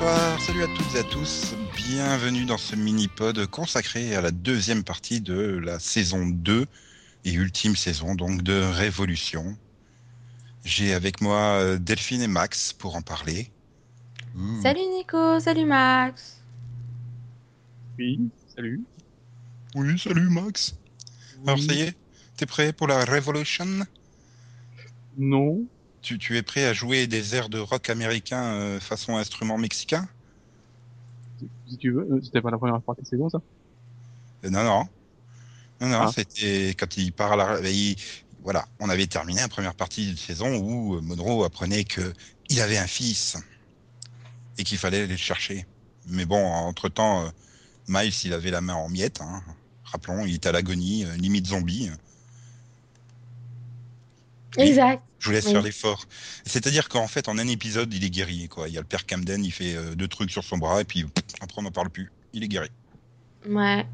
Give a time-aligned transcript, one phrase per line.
[0.00, 1.54] Bonsoir, salut à toutes et à tous.
[1.74, 6.66] Bienvenue dans ce mini-pod consacré à la deuxième partie de la saison 2
[7.24, 9.58] et ultime saison donc de Révolution.
[10.64, 13.50] J'ai avec moi euh, Delphine et Max pour en parler.
[14.62, 16.44] Salut Nico, salut Max.
[17.98, 18.20] Oui,
[18.54, 18.84] salut.
[19.74, 20.76] Oui, salut Max.
[21.44, 21.96] Alors ça y est,
[22.36, 23.66] t'es prêt pour la Revolution
[25.16, 25.66] Non.
[26.02, 30.08] Tu, tu es prêt à jouer des airs de rock américain euh, façon instrument mexicain?
[31.66, 33.38] Si tu veux, euh, c'était pas la première partie de saison, ça?
[34.44, 34.84] Euh, Non, non.
[35.80, 36.08] Non, non, Ah.
[36.08, 37.70] c'était quand il part à la...
[37.70, 37.96] il-
[38.40, 42.14] Voilà, on avait terminé la première partie de saison où euh, Monroe apprenait que
[42.50, 43.36] il avait un fils
[44.58, 45.66] et qu'il fallait aller le chercher.
[46.06, 47.30] Mais bon, entre-temps,
[47.88, 49.20] Miles, il avait la main en miettes.
[49.22, 49.42] hein.
[49.84, 51.90] Rappelons, il était à l'agonie, limite zombie.
[54.56, 55.02] Exact.
[55.18, 55.52] Je vous laisse Oui.
[55.52, 56.04] faire l'effort.
[56.44, 58.48] C'est-à-dire qu'en fait, en un épisode, il est guéri.
[58.48, 58.68] Quoi.
[58.68, 60.84] Il y a le père Camden, il fait euh, deux trucs sur son bras et
[60.84, 62.10] puis pff, après, on n'en parle plus.
[62.32, 62.70] Il est guéri.
[63.48, 63.86] Ouais.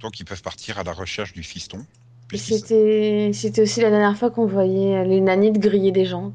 [0.00, 1.84] Donc, ils peuvent partir à la recherche du fiston.
[2.32, 6.30] C'était, aussi la dernière fois qu'on voyait les nanites griller des gens.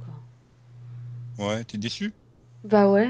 [1.37, 1.47] Quoi.
[1.47, 2.13] Ouais, t'es déçu?
[2.63, 3.09] Bah ouais.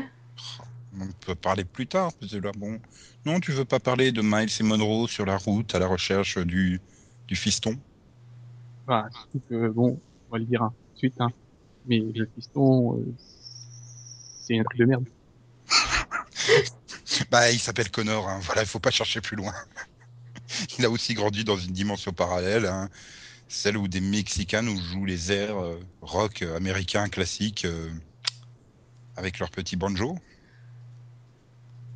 [0.99, 2.79] On peut parler plus tard, parce que là, bon.
[3.25, 6.37] Non, tu veux pas parler de Miles et Monroe sur la route à la recherche
[6.37, 6.79] du,
[7.27, 7.75] du fiston?
[8.87, 9.09] Bah,
[9.49, 11.29] bon, on va le dire hein, tout de suite, hein,
[11.87, 13.13] mais le piston, euh,
[14.41, 15.05] c'est un truc de merde.
[17.31, 18.39] Bah, il s'appelle Connor, hein.
[18.43, 19.53] voilà, il faut pas chercher plus loin.
[20.77, 22.89] il a aussi grandi dans une dimension parallèle, hein,
[23.47, 27.89] celle où des Mexicains nous jouent les airs euh, rock euh, américains classiques euh,
[29.15, 30.17] avec leur petit banjo.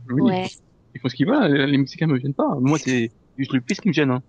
[0.10, 0.50] Oui, Ouais.
[0.96, 2.56] ils, font, ce qu'ils veulent, les Mexicains me gênent pas.
[2.60, 4.12] Moi, c'est juste le fils qui me gêne.
[4.12, 4.24] Hein.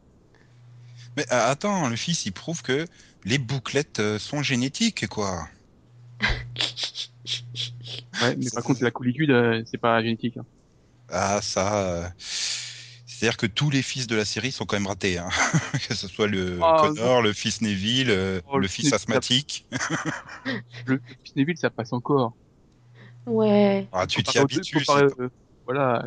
[1.17, 2.87] Mais euh, attends, le fils, il prouve que
[3.25, 5.49] les bouclettes euh, sont génétiques, quoi.
[8.23, 10.37] Ouais, mais par contre, la coolitude, euh, c'est pas génétique.
[10.37, 10.47] Hein.
[11.11, 11.87] Ah, ça.
[11.89, 15.19] euh, C'est-à-dire que tous les fils de la série sont quand même ratés.
[15.19, 15.29] Hein.
[15.89, 18.11] que ce soit le Ah, Connor, le fils Neville,
[18.47, 19.67] Oh, le le fils fils- asthmatique.
[20.87, 22.35] Le, le fils Neville, ça passe encore.
[23.27, 23.87] Ouais.
[23.93, 24.85] Ah, tu t'y habitues.
[24.91, 25.29] euh,
[25.67, 26.07] voilà.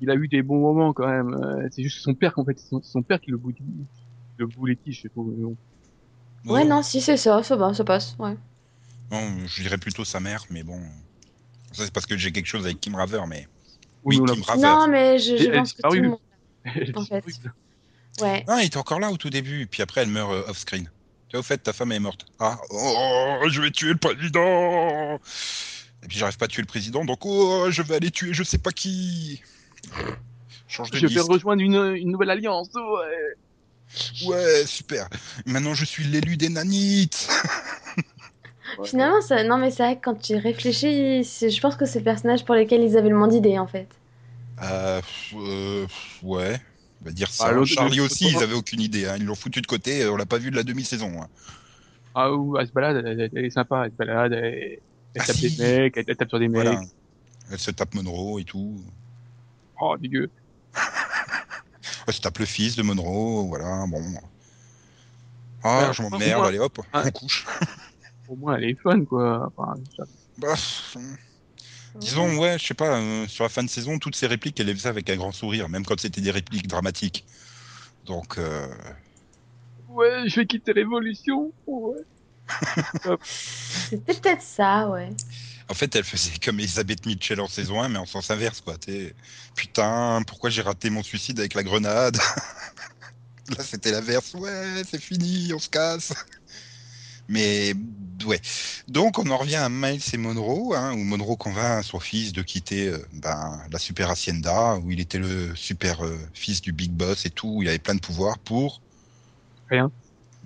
[0.00, 1.68] Il a eu des bons moments quand même.
[1.72, 3.64] C'est juste son père qu'en fait, c'est son, son père qui le boudit,
[4.36, 5.56] le boulettige, je mais bon.
[6.44, 8.14] Ouais, Oh, non, si c'est ça, ça va, ça passe.
[8.18, 8.36] Ouais.
[9.10, 10.80] non, je dirais plutôt sa mère, mais bon.
[11.72, 13.46] Ça, c'est parce que j'ai quelque chose avec Kim Raver, mais.
[14.04, 14.62] Oui, Kim Raver.
[14.62, 15.96] Non, mais je, je Elle- elle pense que disparu.
[15.98, 16.18] tout le monde.
[16.96, 17.24] En fait.
[17.26, 17.34] oui,
[18.20, 18.44] Ouais.
[18.48, 20.84] Ah, il était encore là au tout début, puis après, elle meurt euh, off-screen.
[21.28, 22.26] Tu vois, au fait, ta femme est morte.
[22.40, 25.16] Ah, oh, je vais tuer le président
[26.02, 28.42] Et puis, j'arrive pas à tuer le président, donc, oh, je vais aller tuer je
[28.42, 29.42] sais pas qui
[30.66, 32.68] Change de Je vais rejoindre une, une nouvelle alliance.
[32.74, 33.36] Ouais.
[34.24, 35.08] Ouais, super.
[35.46, 37.28] Maintenant, je suis l'élu des nanites.
[38.84, 39.42] Finalement, ça...
[39.44, 42.54] non, mais c'est vrai que quand tu réfléchis, je pense que c'est le personnage pour
[42.54, 43.88] lequel ils avaient le moins d'idées en fait.
[44.62, 45.00] Euh,
[45.34, 45.86] euh,
[46.22, 46.60] ouais.
[47.00, 47.50] On va dire ça.
[47.50, 49.06] Ah, Charlie aussi, ils avaient aucune idée.
[49.06, 49.16] hein.
[49.18, 50.02] Ils l'ont foutu de côté.
[50.02, 51.22] euh, On l'a pas vu de la demi-saison.
[51.22, 51.28] hein.
[52.14, 54.80] Ah, ou elle se balade, elle, est sympa, elle se balade, elle,
[55.14, 55.50] elle Ah, tape si.
[55.56, 56.66] des mecs, elle, elle tape sur des mecs.
[57.50, 58.80] Elle se tape Monroe et tout.
[59.80, 60.30] Oh, dégueu.
[62.08, 63.46] Elle se tape le fils de Monroe.
[63.48, 64.02] Voilà, bon.
[65.62, 66.46] Ah, Ouais, je m'emmerde.
[66.46, 67.02] Allez hop, Ah.
[67.04, 67.46] on couche.
[68.28, 69.52] Au moins, elle est fun, quoi.
[69.56, 70.04] Enfin, ça-
[70.38, 70.54] Bah,
[71.96, 72.98] disons, ouais, je sais pas.
[72.98, 75.32] euh, sur la fin de saison, toutes ces répliques, elle les faisait avec un grand
[75.32, 77.26] sourire, même quand c'était des répliques dramatiques.
[78.06, 78.66] Donc, euh,
[79.88, 81.52] Ouais, je vais quitter Révolution.
[81.66, 81.98] Ouais.
[83.22, 85.10] C'était peut-être ça, ouais.
[85.68, 88.76] En fait, elle faisait comme Elisabeth Mitchell en saison 1, mais en sens inverse, quoi.
[88.78, 89.14] T'es,
[89.54, 92.16] putain, pourquoi j'ai raté mon suicide avec la grenade?
[93.56, 94.34] Là, c'était l'inverse.
[94.34, 96.12] Ouais, c'est fini, on se casse.
[97.28, 97.74] Mais,
[98.26, 98.40] ouais.
[98.88, 102.40] Donc, on en revient à Miles et Monroe, hein, où Monroe convainc son fils de
[102.40, 106.90] quitter euh, ben, la super hacienda, où il était le super euh, fils du big
[106.90, 108.80] boss et tout, où il avait plein de pouvoirs pour...
[109.68, 109.90] Rien.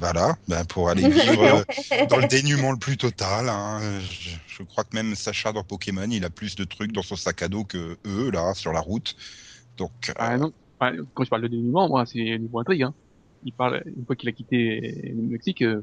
[0.02, 3.48] Voilà, ben, pour aller vivre euh, dans le dénuement le plus total.
[3.48, 3.80] hein.
[4.00, 7.14] Je, je crois que même Sacha dans Pokémon, il a plus de trucs dans son
[7.14, 9.14] sac à dos que eux, là, sur la route.
[9.76, 10.52] Donc, euh, Ah non.
[10.80, 12.82] Enfin, quand je parle de dénuement, moi, c'est niveau intrigue.
[12.82, 12.94] Hein.
[13.44, 15.82] Il parle, une fois qu'il a quitté le Mexique, euh,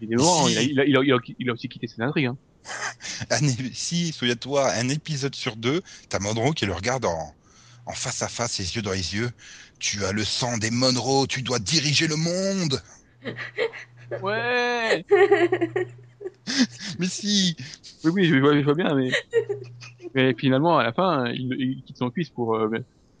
[0.00, 0.52] évidemment, Si.
[0.54, 2.26] il a, il, a, il, a, il, a, il a aussi quitté ses intrigues.
[2.26, 2.38] Hein.
[3.30, 3.38] un
[3.74, 7.34] si, souviens-toi, un épisode sur deux, t'as Monroe qui le regarde en,
[7.84, 9.30] en face à face, les yeux dans les yeux.
[9.78, 12.82] Tu as le sang des Monroe, tu dois diriger le monde.
[14.22, 15.04] Ouais
[16.98, 17.56] Mais si,
[18.04, 19.10] Oui, oui, je vois, je vois bien, mais...
[20.14, 22.68] mais finalement, à la fin, il, il quitte son fils pour, euh,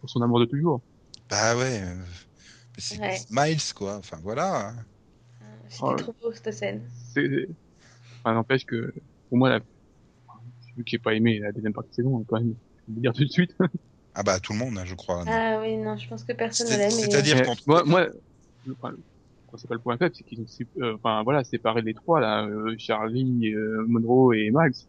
[0.00, 0.80] pour son amour de toujours.
[1.28, 3.18] bah ouais, euh, mais c'est Ouais.
[3.30, 3.96] Miles quoi.
[3.96, 4.74] Enfin voilà.
[5.68, 6.88] C'était Oh, trop beau cette scène.
[7.12, 7.48] C'est...
[8.22, 8.94] Enfin, n'empêche que,
[9.28, 9.58] pour moi, la...
[9.58, 12.54] vu que j'ai pas aimé la deuxième partie de saison, quand même,
[12.86, 13.54] je vais le dire tout de suite.
[14.14, 15.24] Ah bah tout le monde, hein, je crois.
[15.26, 16.94] Ah oui, non, je pense que personne ne C'est- l'aime.
[16.96, 18.06] mais- c'est-à-dire- moi,
[19.56, 20.46] principal point faible, c'est qu'ils ont,
[20.82, 24.86] euh, voilà, séparé les trois là, euh, Charlie, euh, Monroe et Max.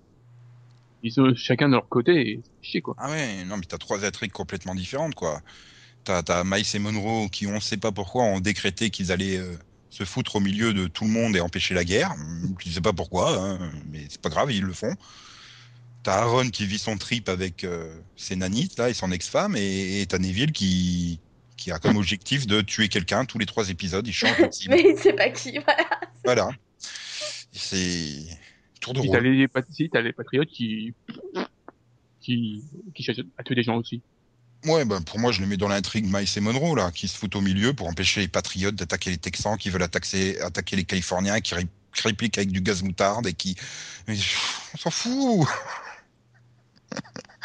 [1.04, 2.96] Ils sont chacun de leur côté, et chier quoi.
[2.98, 5.42] Ah ouais, non mais t'as trois intrigues complètement différentes quoi.
[6.04, 9.56] T'as t'as Miles et Monroe qui on sait pas pourquoi ont décrété qu'ils allaient euh,
[9.90, 12.14] se foutre au milieu de tout le monde et empêcher la guerre.
[12.60, 14.96] Je sais pas pourquoi, hein, mais c'est pas grave, ils le font.
[16.04, 17.66] T'as Aaron qui vit son trip avec
[18.16, 21.20] ses nanites là et son ex-femme et t'as Neville qui
[21.58, 24.08] qui a comme objectif de tuer quelqu'un tous les trois épisodes.
[24.08, 24.76] Il change de cible.
[24.76, 25.88] Mais il sait pas qui, voilà.
[26.24, 26.50] Voilà.
[27.52, 28.26] C'est
[28.80, 29.24] tour de rôle.
[29.24, 30.94] les, si, t'as les patriotes qui,
[32.22, 32.64] qui,
[32.94, 34.02] qui cherchent à tuer des gens aussi.
[34.66, 37.18] Ouais, ben pour moi, je les mets dans l'intrigue Miles et Monroe, là, qui se
[37.18, 40.84] foutent au milieu pour empêcher les patriotes d'attaquer les Texans, qui veulent attaquer, attaquer les
[40.84, 43.56] Californiens, qui, ré- qui répliquent avec du gaz moutarde et qui.
[44.08, 45.48] Mais pff, on s'en fout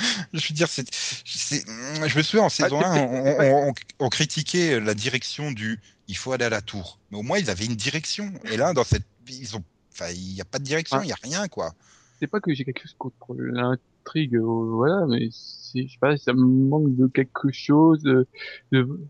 [0.32, 0.86] Je veux dire, c'est.
[0.92, 4.94] c'est- Je me souviens, en saison c'est 1, pas- on, on- on- on critiquait la
[4.94, 6.98] direction du il faut aller à la tour.
[7.10, 8.32] Mais au moins, ils avaient une direction.
[8.50, 9.04] Et là, dans cette.
[9.28, 9.62] Ils ont.
[9.92, 11.06] Enfin, il n'y a pas de direction, il Ouais.
[11.06, 11.72] n'y a rien, quoi.
[12.18, 14.40] C'est pas que j'ai quelque chose contre l'intrigue, euh,
[14.74, 18.26] voilà, mais c'est, je sais pas, ça me manque de quelque chose, de,
[18.72, 19.00] de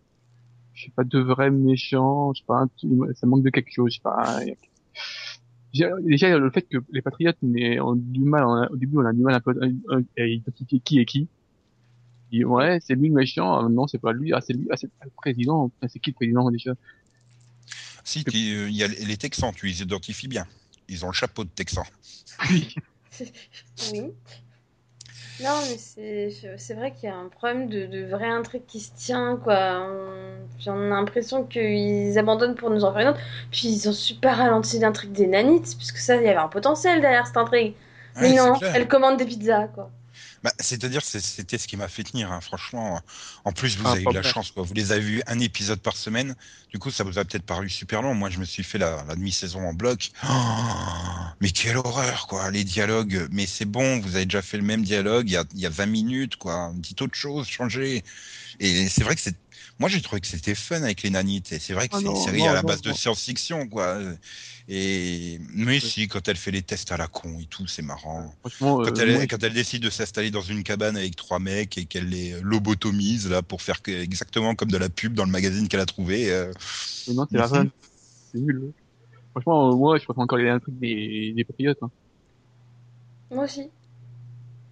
[0.74, 2.64] je sais pas, de vrais méchants, je sais pas,
[3.14, 4.38] ça manque de quelque chose, je sais pas.
[4.42, 4.54] il y a-
[5.72, 9.12] Déjà, le fait que les patriotes ont du mal, on a- au début, on a
[9.12, 9.58] du mal un peu
[10.18, 11.28] à, identifier qui est qui.
[12.30, 14.76] Et ouais, c'est lui le méchant, ah, non, c'est pas lui, ah, c'est lui, ah,
[14.76, 16.74] c'est le président, c'est qui le président déjà?
[18.04, 20.46] Si, tu- il y a les Texans, tu les identifies bien.
[20.88, 21.84] Ils ont le chapeau de Texan.
[22.50, 22.74] Oui.
[25.38, 28.92] Non, mais c'est vrai qu'il y a un problème de, de vraie intrigue qui se
[28.94, 29.80] tient, quoi.
[29.90, 33.20] On- J'en ai l'impression qu'ils abandonnent pour nous en faire une autre.
[33.50, 37.00] Puis ils ont super ralenti l'intrigue des nanites, puisque ça, il y avait un potentiel
[37.00, 37.76] derrière cette intrigue.
[38.20, 39.90] Mais non, elle commande des pizzas, quoi.
[40.42, 43.00] Bah, C'est-à-dire, c'est- c'était ce qui m'a fait tenir, hein, franchement.
[43.44, 44.64] En plus, vous Ah, avez eu la chance, quoi.
[44.64, 46.34] Vous les avez vus un épisode par semaine.
[46.70, 48.14] Du coup, ça vous a peut-être paru super long.
[48.14, 50.10] Moi, je me suis fait la, la demi-saison en bloc.
[50.24, 50.28] Oh,
[51.40, 52.50] mais quelle horreur, quoi.
[52.50, 53.28] Les dialogues.
[53.30, 55.66] Mais c'est bon, vous avez déjà fait le même dialogue il y a, il y
[55.66, 56.72] a 20 minutes, quoi.
[56.74, 58.04] Dites autre chose, changez.
[58.60, 59.36] Et c'est vrai que c'est.
[59.82, 61.58] Moi, j'ai trouvé que c'était fun avec les nanites.
[61.58, 63.98] C'est vrai que Ah c'est une série non, à la non, base de science-fiction, quoi.
[64.68, 68.32] Et mais si, quand elle fait les tests à la con et tout, c'est marrant.
[68.40, 71.40] Franchement, Quand euh, elle, moi, quand elle décide de s'installer dans une cabane avec trois
[71.40, 75.24] mecs et qu'elle les lobotomise là pour faire que- exactement comme de la pub dans
[75.24, 76.30] le magazine qu'elle a trouvé.
[76.30, 76.52] euh,
[77.08, 77.70] Mais non, c'est la vanne.
[78.30, 78.72] C'est nul.
[79.32, 81.78] Franchement, euh, moi, je préfère encore les intrigues des, des patriotes.
[81.82, 81.90] Hein.
[83.32, 83.68] Moi aussi.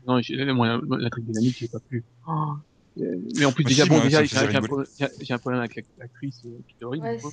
[0.06, 0.20] Non,
[0.54, 2.04] moi, l'intrigue des amis, j'ai pas plu.
[2.28, 2.54] Oh.
[2.98, 5.76] Euh, Mais en plus, Moi déjà, bon, moi, déjà, j'ai faisait j'ai un, problème- avec
[5.76, 7.32] la- l'actrice euh, du coup.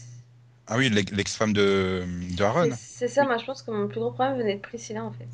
[0.67, 2.05] Ah oui, l'ex- l'ex-femme de,
[2.35, 2.69] de Aaron.
[2.75, 5.27] c'est ça, moi je pense que mon plus gros problème venait de Priscilla en fait.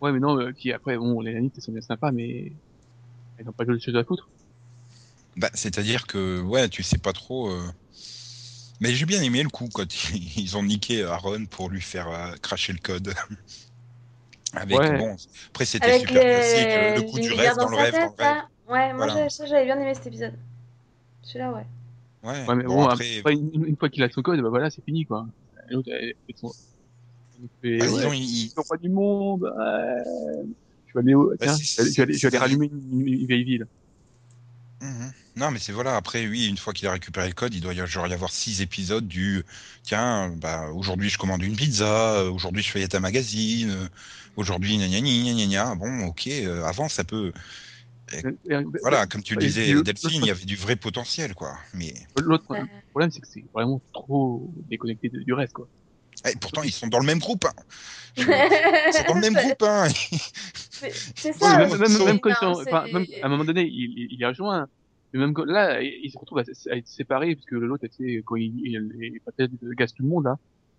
[0.00, 2.52] Ouais, mais non, euh, qui après, bon, les nanites, elles sont bien sympas, mais
[3.38, 4.28] elles n'ont pas de choses à foutre.
[5.36, 7.50] Bah, c'est-à-dire que ouais, tu sais pas trop.
[7.50, 7.70] euh,
[8.80, 12.34] Mais j'ai bien aimé le coup quand ils ont niqué Aaron pour lui faire euh,
[12.42, 13.14] cracher le code.
[14.52, 14.90] Avec Ouais.
[14.92, 15.16] bon,
[15.48, 16.26] après c'était super les...
[16.26, 18.38] classique, le, le coup du rêve dans le rêve, dans tête, le rêve.
[18.68, 19.30] Ouais, moi Voilà.
[19.30, 20.34] ça j'avais bien aimé cet épisode.
[21.22, 21.66] Celui-là, ouais.
[22.22, 22.46] Ouais.
[22.46, 24.70] Ouais, mais bon, bon, après, après, une, une fois qu'il a son code, bah voilà,
[24.70, 25.26] c'est fini, quoi.
[25.70, 26.52] L'autre, elle fait son...
[27.38, 30.02] elle fait, bah, ouais, disons, il- ils pas du monde, ouais.
[30.86, 33.26] Je vais aller, au- Bah, tiens, je vais aller- je vais aller, rallumer une, une
[33.26, 33.66] vieille ville.
[34.80, 35.12] Mhm.
[35.36, 35.96] Non, mais c'est voilà.
[35.96, 38.30] Après, oui, une fois qu'il a récupéré le code, il doit y, genre y avoir
[38.30, 39.44] six épisodes du
[39.82, 43.88] tiens, bah, aujourd'hui je commande une pizza, aujourd'hui je feuillette un magazine,
[44.36, 45.74] aujourd'hui gna gna gna gna gna.
[45.74, 47.32] Bon, ok, euh, avant ça peut.
[48.12, 50.76] Et- et- Voilà, comme tu le disais, et le- Delphine, il y avait du vrai
[50.76, 51.58] potentiel, quoi.
[51.74, 55.68] Mais L'autre problème, c'est que c'est vraiment trop déconnecté de- du reste, quoi.
[56.28, 57.44] eh, pourtant, ils sont dans le même groupe.
[57.44, 57.62] Hein.
[58.16, 59.62] Ils sont dans le même groupe.
[59.62, 59.88] Hein.
[61.14, 61.58] C'est ça.
[61.58, 64.08] même, même, c'est- même quand ils non, sont, même, à un moment donné, il, il,
[64.12, 64.66] il est rejoint.
[65.12, 68.22] Mais même quand, là, il se retrouve à, être séparé, parce que l'autre, tu sais,
[68.24, 69.20] quand il, il, il,
[69.62, 70.36] il gaz tout le monde, là.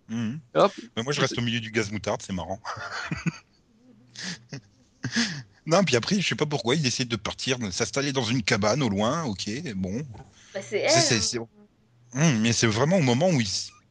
[0.08, 0.40] Mhm.
[0.54, 0.72] Hop.
[0.96, 2.60] Mais moi, je reste au milieu du gaz moutarde, c'est marrant.
[5.68, 8.42] non, puis après, je sais pas pourquoi, ils décident de partir, de s'installer dans une
[8.42, 9.24] cabane au loin.
[9.24, 10.02] Ok, bon.
[10.54, 10.90] Bah, c'est elle.
[10.90, 11.46] C'est- c'est- hein.
[12.14, 13.38] c'est- Hum, mais c'est vraiment au moment où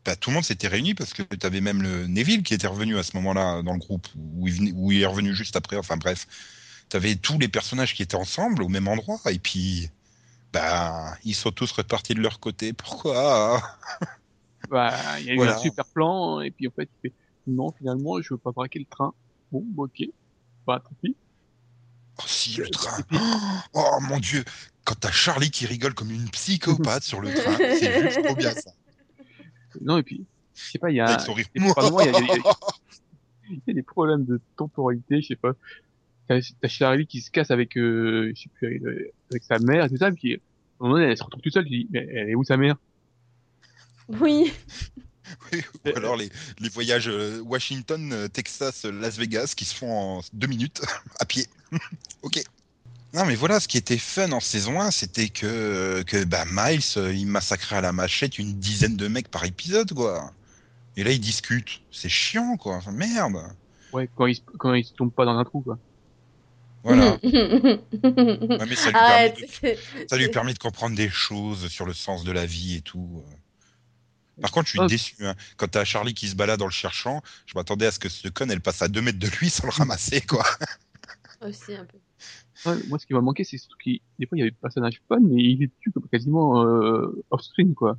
[0.04, 2.66] bah, tout le monde s'était réuni parce que tu avais même le Neville qui était
[2.68, 5.56] revenu à ce moment-là dans le groupe où il, venait- où il est revenu juste
[5.56, 5.78] après.
[5.78, 6.26] Enfin bref,
[6.90, 9.90] tu avais tous les personnages qui étaient ensemble au même endroit et puis
[10.54, 12.74] bah ils sont tous repartis de leur côté.
[12.74, 13.62] Pourquoi?
[14.70, 15.56] Bah, il y a eu Voilà.
[15.56, 17.16] un super plan, et puis en fait, il fait,
[17.48, 19.14] non, finalement, je veux pas braquer le train.
[19.52, 20.04] Bon, ok.
[20.66, 21.16] Bah, tant pis.
[22.20, 23.02] Oh si le train.
[23.74, 24.44] Oh mon dieu,
[24.84, 28.52] quand t'as Charlie qui rigole comme une psychopathe sur le train, c'est juste trop bien
[28.52, 28.72] ça.
[29.82, 31.18] Non, et puis, je sais pas, il y a,
[33.50, 35.54] il y des problèmes de temporalité, je sais pas.
[36.28, 39.60] t'as t'as Charlie qui se casse avec, euh, je sais plus, avec, euh, avec sa
[39.60, 40.40] mère et tout ça, puis à un
[40.80, 42.78] moment donné, elle se retrouve toute seule, tu dis, mais elle est où sa mère?
[44.08, 44.52] Oui.
[45.54, 46.30] Oui, ou alors les,
[46.60, 50.82] les voyages euh, Washington, euh, Texas, euh, Las Vegas qui se font en deux minutes
[51.20, 51.48] à pied.
[52.22, 52.44] ok.
[53.14, 56.82] Non mais voilà, ce qui était fun en saison 1, c'était que, que bah, Miles,
[56.98, 60.32] euh, il massacrait à la machette une dizaine de mecs par épisode, quoi.
[60.98, 61.82] Et là, ils discutent.
[61.92, 62.76] C'est chiant, quoi.
[62.76, 63.38] Enfin, merde.
[63.94, 65.78] Ouais, quand il, se- quand il se tombe pas dans un trou, quoi.
[66.84, 67.18] Voilà.
[67.24, 69.36] Ouais, mais ça lui, Arrête.
[69.62, 72.76] permet de, ça lui permet de comprendre des choses sur le sens de la vie
[72.78, 73.24] et tout.
[74.42, 74.86] Par contre, je suis Oh.
[74.88, 75.16] déçu.
[75.26, 75.36] Hein.
[75.58, 78.28] Quand t'as Charlie qui se balade en le cherchant, je m'attendais à ce que ce
[78.28, 80.44] con, elle passe à 2 mètres de lui sans le ramasser, quoi.
[81.42, 81.98] Aussi un peu.
[82.70, 84.58] Ouais, moi, ce qui m'a manqué, c'est surtout qu'il, des fois, il y avait des
[84.62, 87.98] personnages fun, mais il est dessus comme quasiment, euh, off-screen, quoi.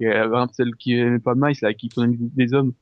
[0.00, 2.72] Et, euh, par exemple, celle qui aimait pas Miles, là, qui tournait des hommes,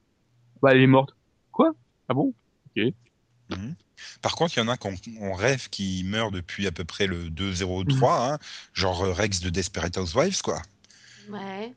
[0.63, 1.15] bah, elle est morte.
[1.53, 1.73] Quoi?
[2.09, 2.33] Ah bon?
[2.77, 3.75] Mhm.
[4.23, 7.07] Par contre, il y en a qu'on on rêve qui meurt depuis à peu près
[7.07, 8.39] le 2-0-3, hein,
[8.73, 10.63] genre euh, Rex de Desperate Housewives, quoi.
[11.29, 11.75] Ouais.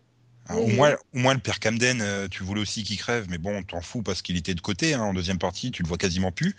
[0.49, 3.27] Hein, Oui, au, moins, au moins, le père Camden, euh, tu voulais aussi qu'il crève,
[3.29, 4.93] mais bon, t'en fous parce qu'il était de côté.
[4.93, 6.55] Hein, en deuxième partie, tu le vois quasiment plus.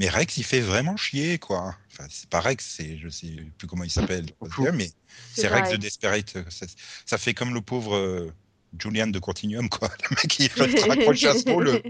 [0.00, 1.76] Mais Rex, il fait vraiment chier, quoi.
[1.92, 4.26] Enfin, c'est pas Rex, c'est, je sais plus comment il s'appelle,
[4.72, 4.90] mais
[5.34, 6.36] C'est Rex de Desperate.
[6.36, 6.66] euh, Ça,
[7.06, 8.32] ça fait comme le pauvre euh,
[8.78, 9.88] Julian de Continuum, quoi.
[10.10, 11.80] Le mec, il reste raccroché à ce rôle.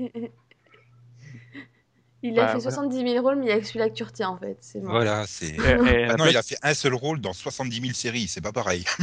[2.23, 2.77] Il a Bah, fait voilà.
[2.77, 4.59] 70 000 rôles, mais il y a que celui-là que tu retiens en fait.
[4.83, 5.57] Voilà, c'est.
[6.09, 8.85] Ah non, il a fait un seul rôle dans 70 000 séries, c'est pas pareil.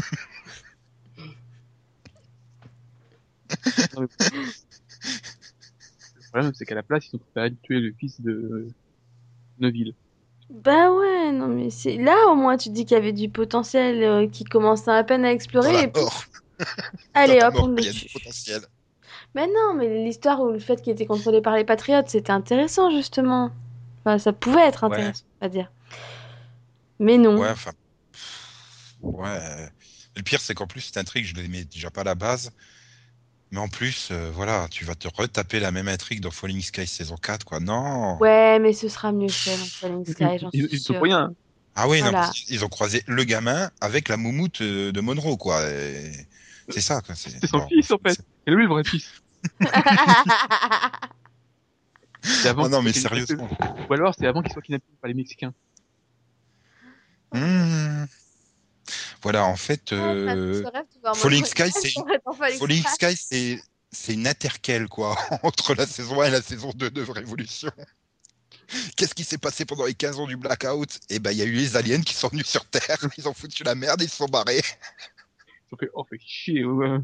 [3.98, 4.08] Le
[6.32, 8.68] problème, c'est qu'à la place, ils ont préféré tuer le fils de
[9.60, 9.94] Neville.
[10.50, 13.30] Bah ouais, non mais c'est là au moins tu te dis qu'il y avait du
[13.30, 16.26] potentiel euh, qui commençait à peine à Dans explorer la et puis mort.
[17.14, 18.00] allez hop on le il y a tue.
[18.00, 18.62] du potentiel.
[19.36, 22.92] Mais non, mais l'histoire ou le fait qu'il était contrôlé par les patriotes, c'était intéressant
[22.92, 23.52] justement.
[24.04, 24.98] Enfin, ça pouvait être Ouais.
[24.98, 25.72] intéressant, on va dire.
[27.00, 27.38] Mais non.
[27.38, 27.72] Ouais, enfin.
[29.02, 29.70] Ouais.
[30.16, 32.52] Le pire, c'est qu'en plus, cette intrigue, je l'aimais déjà pas à la base.
[33.52, 36.88] Mais en plus, euh, voilà, tu vas te retaper la même intrigue dans Falling Sky
[36.88, 37.60] saison 4, quoi.
[37.60, 38.18] Non!
[38.20, 41.02] Ouais, mais ce sera mieux fait dans Falling Sky, j'en Ils, suis ils sont sûre.
[41.02, 41.34] rien.
[41.76, 42.30] Ah oui, non, Voilà.
[42.32, 45.64] qu'ils ont croisé le gamin avec la moumoute euh, de Monroe, quoi.
[45.70, 46.12] Et
[46.70, 47.16] C'est ça, quoi.
[47.16, 48.16] C'est son bon, fils, en fait.
[48.16, 49.22] c'est- Et lui, le vrai fils.
[52.24, 53.20] C'est avant Oh non, qu'il mais soit kidnappé.
[53.26, 53.50] sérieusement.
[53.90, 55.54] Ou alors, c'est avant qu'il soit kidnappé par les Mexicains.
[57.34, 58.06] Hmm.
[59.22, 60.64] Voilà, en fait, euh,
[61.16, 61.94] Falling Sky, c'est-
[62.60, 63.62] Falling Sky, c'est
[63.94, 67.70] c'est une interquelle, quoi, entre la saison 1 et la saison 2 de Révolution.
[68.96, 70.98] Qu'est-ce qui s'est passé pendant les 15 ans du blackout?
[71.10, 73.34] Eh ben, il y a eu les aliens qui sont venus sur Terre, ils ont
[73.34, 74.62] foutu la merde, ils se sont barrés.
[74.62, 76.64] Ils ont fait, oh, fait chier.
[76.64, 76.98] ouais.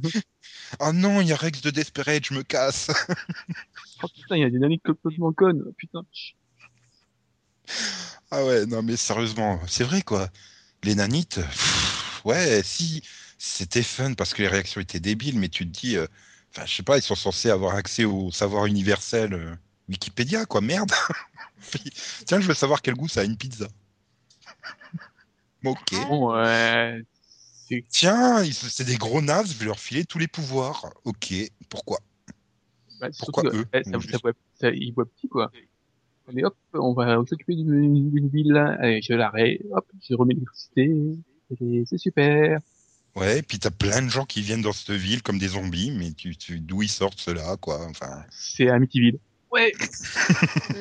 [0.80, 2.90] Oh non, il y a Rex de Desperate, je me casse.
[4.02, 5.64] Oh putain, il y a des nannies complètement connes.
[5.78, 6.04] Putain.
[8.32, 10.30] Ah ouais, non mais sérieusement, c'est vrai quoi.
[10.84, 11.77] Les nanites, pff,
[12.28, 13.02] ouais, si,
[13.38, 16.08] c'était fun parce que les réactions étaient débiles, mais tu te dis, euh,
[16.52, 19.56] enfin, je sais pas, ils sont censés avoir accès au savoir universel euh,
[19.90, 20.92] Wikipédia, quoi, merde.
[21.72, 21.92] Puis,
[22.26, 23.68] Tiens, je veux savoir quel goût ça a une pizza.
[25.64, 25.94] ok.
[26.08, 27.02] Bon, ouais.
[27.90, 30.90] Tiens, c'est des gros nazes, je vais leur filer tous les pouvoirs.
[31.04, 31.34] Ok,
[31.70, 32.00] pourquoi?
[33.00, 33.66] Bah, Pourquoi surtout, eux?
[33.74, 34.34] eh, ça, ça, voit-
[34.74, 35.52] ils voient petit, quoi.
[36.28, 38.58] Allez, hop, on va s'occuper d'une ville.
[38.58, 39.62] Allez, je l'arrête.
[39.72, 40.94] Hop, je remets l'électricité.
[41.52, 42.60] Et C'est super.
[43.16, 46.12] Ouais, puis t'as plein de gens qui viennent dans cette ville comme des zombies, mais
[46.12, 47.84] tu, tu, d'où ils sortent ceux-là, quoi.
[47.90, 49.18] Enfin, C'est Amityville.
[49.52, 49.72] Ouais.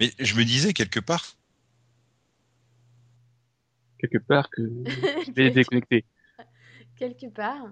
[0.00, 1.36] mais je me disais quelque part,
[3.98, 4.62] Quelque part que
[5.26, 6.04] je vais les déconnecter.
[6.98, 7.70] quelque part,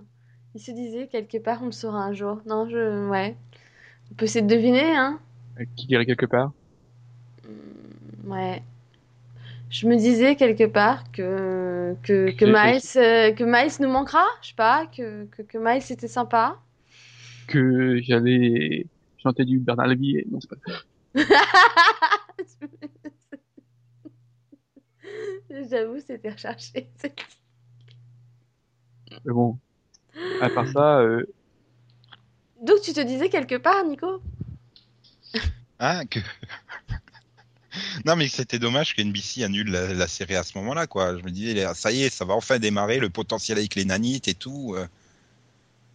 [0.54, 2.40] il se disait quelque part on le saura un jour.
[2.46, 3.36] Non, je ouais.
[4.10, 5.20] On peut essayer de deviner hein.
[5.76, 6.52] Qui dirait quelque part?
[7.44, 8.62] Hmm, Ouais.
[9.70, 14.54] Je me disais quelque part que que, Miles euh, que Miles nous manquera, je sais
[14.54, 16.58] pas, que, que, que Miles était sympa.
[17.46, 18.86] Que j'allais
[19.18, 20.26] chanter du Bernard Lavillier.
[20.30, 20.56] Non, c'est pas
[25.70, 26.88] J'avoue, c'était recherché.
[29.24, 29.58] Mais bon.
[30.40, 31.24] À part ça, euh,
[32.62, 34.22] Donc tu te disais quelque part, Nico?
[35.78, 36.20] Hein, que.
[38.04, 41.16] Non, mais c'était dommage que NBC annule la, la série à ce moment-là, quoi.
[41.18, 44.28] Je me disais, ça y est, ça va enfin démarrer, le potentiel avec les nanites
[44.28, 44.74] et tout.
[44.76, 44.86] euh.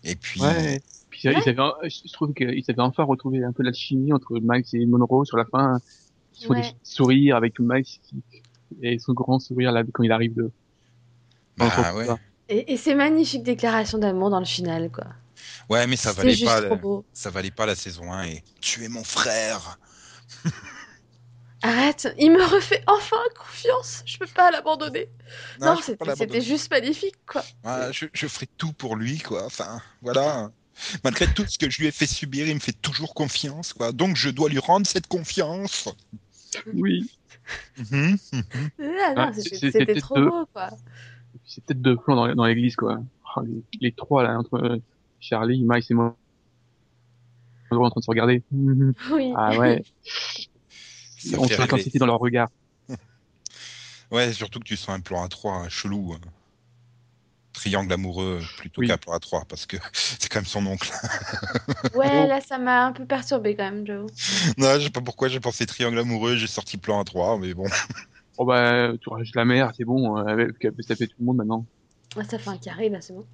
[0.04, 0.82] Et puis, ouais.
[1.10, 4.86] Puis ils avaient, je trouve qu'ils avaient enfin retrouvé un peu l'alchimie entre Miles et
[4.86, 5.80] Monroe sur la fin.
[6.40, 6.62] Ils font Ouais.
[6.62, 8.00] des sourires avec qui,
[8.82, 10.52] et son grand sourire là quand il arrive de.
[11.58, 12.08] bah ouais.
[12.50, 15.06] Et, et ces magnifiques déclarations d'amour dans le final, quoi.
[15.70, 17.06] Ouais, mais ça C'est valait juste pas, trop la- beau.
[17.14, 19.80] ça valait pas la saison 1 et tu es mon frère.
[21.66, 24.04] Arrête, il me refait enfin confiance.
[24.06, 25.10] Je peux pas l'abandonner.
[25.60, 27.44] Non, c'était c'était juste magnifique, quoi.
[27.64, 29.46] Ah, je, je ferai tout pour lui, quoi.
[29.46, 30.52] Enfin, voilà.
[31.04, 33.92] Malgré tout ce que je lui ai fait subir, il me fait toujours confiance, quoi.
[33.92, 35.90] Donc je dois lui rendre cette confiance.
[36.74, 37.10] Oui.
[37.78, 38.70] Mhm, mhm.
[38.80, 40.30] Ah, Ah, c'était c'était c'était trop deux.
[40.30, 40.70] beau, quoi.
[41.46, 43.00] C'est peut-être deux plans dans, dans l'église, quoi.
[43.38, 44.78] Oh, les, les trois, là, entre euh,
[45.20, 46.16] Charlie, Mike et moi.
[47.72, 48.44] On est en train de se regarder.
[49.12, 49.34] Oui.
[49.36, 49.84] Ah ouais.
[51.30, 51.58] Ça On fait sent rêver.
[51.72, 52.50] l'intensité dans leur regard.
[54.12, 56.14] Ouais, surtout que tu sens un plan à 3 chelou.
[56.14, 56.20] hein.
[57.54, 58.88] Triangle amoureux plutôt Oui.
[58.88, 60.92] qu'un plan à 3 parce que c'est quand même son oncle.
[61.96, 64.08] Ouais, là, ça m'a un peu perturbé quand même, j'avoue.
[64.58, 67.54] non, je sais pas pourquoi j'ai pensé triangle amoureux, j'ai sorti plan à 3, mais
[67.54, 67.66] bon.
[68.38, 71.16] Oh bah, tu rajoutes la mère, c'est bon, euh, avec- elle peut se taper tout
[71.20, 71.66] le monde maintenant.
[72.18, 73.26] Ah, ça fait un carré, là, c'est bon.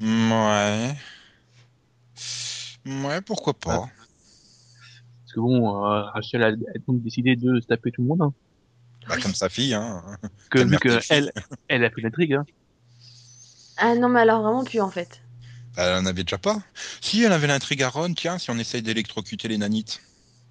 [0.00, 0.94] Ouais.
[2.86, 3.88] Ouais, pourquoi pas.
[5.34, 6.52] Que bon, euh, Rachel a, a
[6.86, 8.22] donc décidé de se taper tout le monde.
[8.22, 8.32] Hein.
[9.22, 10.02] Comme sa fille, hein.
[10.50, 11.16] Que, Quelle vu mère que t'es fille.
[11.16, 11.32] elle,
[11.68, 12.34] elle a pris l'intrigue.
[12.34, 12.46] Hein.
[13.76, 15.20] Ah non, mais alors vraiment plus, en fait.
[15.76, 16.62] Elle en avait déjà pas.
[17.00, 20.00] Si, elle avait l'intrigue à Ron, tiens, si on essaye d'électrocuter les nanites.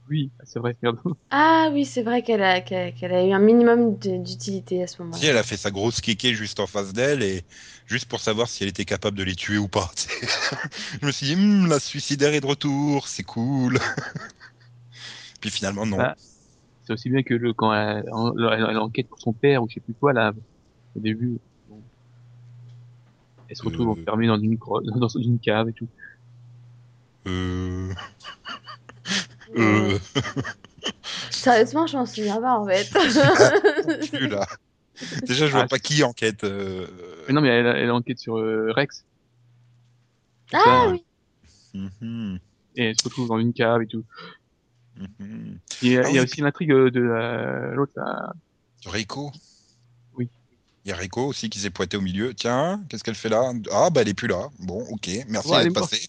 [0.10, 0.76] Oui, c'est vrai.
[1.32, 4.96] Ah oui, c'est vrai qu'elle a, qu'elle qu'elle a eu un minimum d'utilité à ce
[4.96, 5.28] Si, moment-là.
[5.30, 7.44] elle a fait sa grosse kéké juste en face d'elle et
[7.88, 9.90] juste pour savoir si elle était capable de les tuer ou pas.
[11.02, 13.80] Je me suis dit, Hum, la suicidaire est de retour, c'est cool.
[15.44, 15.98] Puis finalement, non.
[16.00, 16.16] Ah.
[16.86, 19.74] C'est aussi bien que le, quand elle, elle, elle enquête pour son père ou je
[19.74, 20.32] sais plus quoi, là,
[20.96, 21.38] au début.
[21.70, 21.82] bon.
[23.50, 24.02] Elle se retrouve Euh.
[24.02, 24.58] enfermée dans une,
[24.96, 25.88] dans une cave et tout.
[27.28, 27.94] Euh...
[29.56, 30.00] Euh.
[31.30, 32.90] Sérieusement, je m'en souviens pas, en fait.
[32.90, 34.48] plus, là.
[35.28, 36.44] Déjà, je vois Ah, pas qui enquête.
[36.44, 36.88] euh,
[37.28, 39.06] Mais non, mais elle, elle enquête sur euh, Rex.
[40.54, 41.04] ah Ça, oui.
[42.02, 42.40] mhm,
[42.78, 44.04] Et elle se retrouve dans une cave et tout.
[45.00, 45.06] Et
[45.82, 46.28] il y a, Ah il y a oui.
[46.30, 48.34] aussi l'intrigue de la- l'autre, là.
[48.86, 49.32] Rico
[50.16, 50.30] Oui.
[50.86, 52.34] Il y a Rico aussi qui s'est pointé au milieu.
[52.34, 53.52] Tiens, qu'est-ce qu'elle fait là?
[53.72, 54.50] Ah, bah elle est plus là.
[54.60, 56.08] Bon, ok, merci Ouais, elle d'être passée.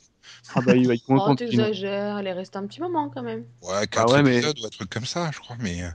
[0.54, 1.36] Ah bah, il va être Oh, content.
[1.36, 1.36] sinon.
[1.50, 3.44] t'exagères, elle est restée un petit moment quand même.
[3.62, 5.82] Ouais, quatre ouais, mais- épisodes ou un truc comme ça, je crois, mais...
[5.82, 5.88] euh,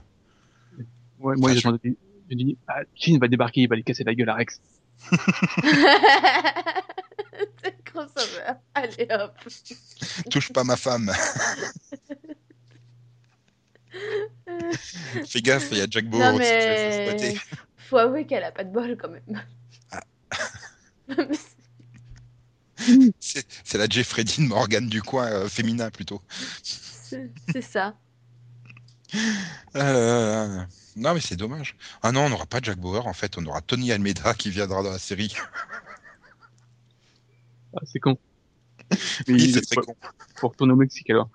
[1.20, 1.96] Ouais, moi, Ah, j'attendais.
[2.30, 4.60] Je dis, ah, Chin va débarquer, il va lui casser la gueule à Rex.
[8.74, 9.34] Allez hop.
[10.30, 11.12] Touche pas ma femme.
[15.26, 17.34] Fais gaffe, il y a Jack Bauer non aussi qui va se mais
[17.78, 19.42] faut avouer qu'elle a pas de bol quand même.
[19.90, 20.04] Ah.
[23.20, 26.22] C'est la Jeffrey Dean Morgan du coin, euh, féminin plutôt.
[26.62, 27.94] c'est ça.
[29.76, 30.62] Euh,
[30.96, 31.76] non, mais c'est dommage.
[32.02, 34.82] Ah non, on n'aura pas Jack Bauer, en fait, on aura Tony Almeida qui viendra
[34.82, 35.34] dans la série.
[37.76, 38.16] Ah, c'est con.
[39.28, 39.94] Mais Oui, il- c'est très con.
[40.36, 41.28] faut retourner au Mexique alors.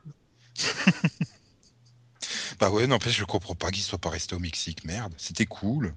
[2.66, 5.14] Bah ouais, n'empêche, je comprends pas qu'il soit pas resté au Mexique, merde.
[5.20, 5.94] C'était cool.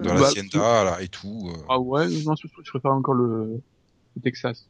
[0.00, 1.50] Dans Bah, l'Hacienda, là, et tout.
[1.54, 1.62] euh.
[1.68, 3.62] Ah ouais, non, je, je préfère encore le,
[4.16, 4.68] le Texas.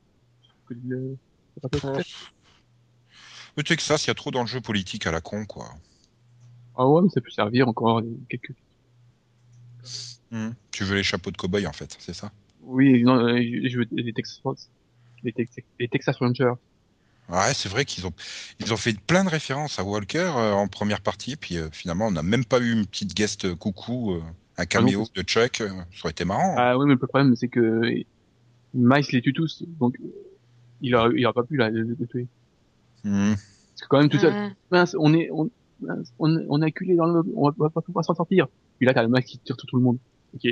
[0.66, 1.18] Que le-
[3.64, 5.74] Texas, il y a trop d'enjeux politiques à la con, quoi.
[6.74, 8.52] Ah ouais, mais ça peut servir encore quelques.
[10.30, 10.50] Hmm.
[10.72, 12.30] Tu veux les chapeaux de cow-boy, en fait, c'est ça?
[12.60, 14.40] Oui, non, euh, je je veux les Texas,
[15.22, 16.52] les, Tex- les Texas Rangers.
[17.28, 18.12] Ouais, c'est vrai qu'ils ont,
[18.60, 22.06] ils ont fait plein de références à Walker euh, en première partie, puis euh, finalement,
[22.06, 24.22] on n'a même pas eu une petite guest euh, coucou, euh,
[24.58, 26.52] un caméo non, de Chuck, euh, ça aurait été marrant.
[26.52, 26.56] hein.
[26.56, 27.80] Ah oui, mais le problème c'est que
[28.74, 29.96] Miles les tue tous, donc
[30.80, 32.28] il aura, il aura pas pu là le, le tuer.
[33.02, 33.34] Hmm.
[33.34, 34.52] Parce que quand même tout seul, Ouais.
[34.70, 37.70] mince, on est, on, mince, on, on est acculé dans le, on va, on va
[37.70, 38.46] pas pouvoir s'en sortir.
[38.78, 39.98] Puis là t'as le Max qui tire tout le monde.
[40.34, 40.46] Ok,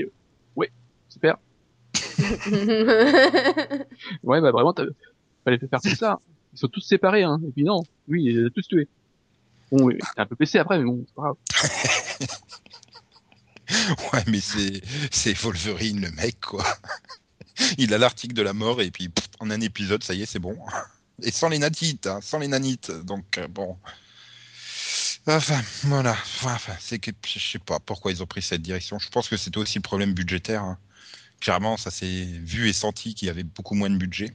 [0.56, 0.70] ouais,
[1.08, 1.36] super.
[4.22, 4.84] Ouais, bah vraiment, t'as-
[5.44, 6.18] fallait faire tout ça.
[6.54, 7.40] Ils sont tous séparés, hein.
[7.46, 8.88] Et puis non, lui, il les a tous tués.
[9.72, 11.36] Bon, oui, t'es un peu blessé après, mais bon, c'est pas grave.
[14.12, 16.64] Ouais, mais c'est, c'est Wolverine, le mec, quoi.
[17.78, 19.08] Il a l'article de la mort, et puis
[19.40, 20.56] en un épisode, ça y est, c'est bon.
[21.22, 22.90] Et sans les nanites, hein, sans les nanites.
[22.90, 23.78] Donc, euh, bon.
[25.26, 26.16] Enfin, voilà.
[26.42, 28.98] Enfin, c'est que je sais pas pourquoi ils ont pris cette direction.
[28.98, 30.62] Je pense que c'était aussi le problème budgétaire.
[30.62, 30.78] hein.
[31.40, 34.34] Clairement, ça s'est vu et senti qu'il y avait beaucoup moins de budget.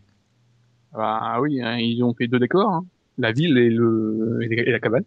[0.93, 2.85] Bah oui, hein, ils ont fait deux décors, hein.
[3.17, 5.03] La ville et le, et la cabane.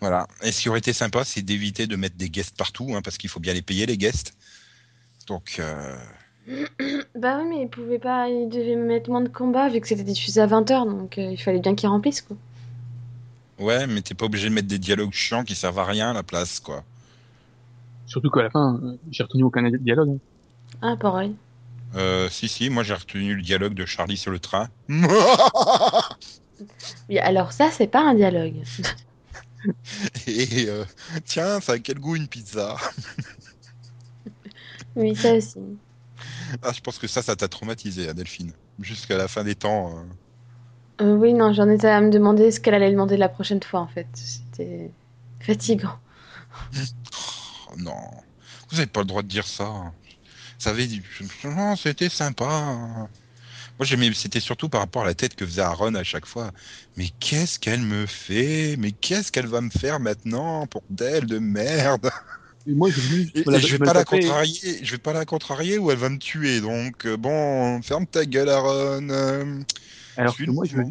[0.00, 0.26] Voilà.
[0.42, 3.16] Et ce qui aurait été sympa, c'est d'éviter de mettre des guests partout, hein, parce
[3.18, 4.34] qu'il faut bien les payer, les guests.
[5.28, 5.96] Donc, euh,
[7.14, 10.02] bah oui, mais ils pouvaient pas, ils devaient mettre moins de combats vu que c'était
[10.04, 12.36] diffusé à 20h, donc euh, il fallait bien qu'ils remplissent quoi.
[13.58, 16.14] ouais, mais t'es pas obligé de mettre des dialogues chiants qui servent à rien à
[16.14, 16.84] la place, quoi.
[18.06, 20.10] Surtout qu'à la fin, euh, j'ai retenu aucun dialogue.
[20.10, 20.18] hein.
[20.82, 21.36] Ah, pareil.
[21.94, 24.68] Euh, si, si, moi j'ai retenu le dialogue de Charlie sur le train.
[27.08, 28.62] Oui, alors ça, c'est pas un dialogue.
[30.26, 30.84] Et euh,
[31.24, 32.76] tiens, ça a quel goût une pizza?
[34.96, 35.58] Oui, ça aussi.
[36.62, 38.52] Ah, je pense que ça, ça t'a traumatisé, hein, Delphine.
[38.80, 39.96] Jusqu'à la fin des temps.
[39.98, 40.02] euh.
[41.00, 43.80] Euh, oui, non, j'en étais à me demander ce qu'elle allait demander la prochaine fois,
[43.80, 44.06] en fait.
[44.14, 44.90] C'était
[45.40, 45.98] fatigant.
[47.70, 47.96] Oh, non,
[48.68, 49.92] vous n'avez pas le droit de dire ça.
[50.62, 51.02] Ça avait dit,
[51.44, 52.46] non, c'était sympa.
[53.78, 56.52] Moi, j'aimais, c'était surtout par rapport à la tête que faisait Aaron à chaque fois.
[56.96, 58.76] Mais qu'est-ce qu'elle me fait?
[58.78, 62.10] Mais qu'est-ce qu'elle va me faire maintenant, pour d'elle de merde?
[62.66, 63.00] Et moi, je,
[63.34, 66.08] Et, la- je vais pas la contrarier, je vais pas la contrarier ou elle va
[66.08, 66.60] me tuer.
[66.60, 69.08] Donc euh, bon, ferme ta gueule, Aaron.
[69.10, 69.60] Euh,
[70.16, 70.84] Alors que moi, je veux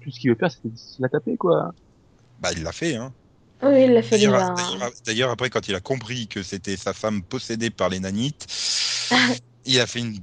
[0.00, 1.72] tout ce qu'il veut faire, c'est la taper, quoi.
[2.38, 3.12] Bah, il l'a fait, hein.
[3.64, 4.30] Oui, il l'a fait déjà.
[4.30, 4.90] D'ailleurs, hein.
[5.06, 8.46] d'ailleurs- après, quand il a compris que c'était sa femme possédée par les nanites,
[9.64, 10.18] il a fait une